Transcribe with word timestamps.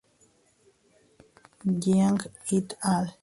Jiang 1.81 2.19
"et 2.57 2.75
al. 2.93 3.05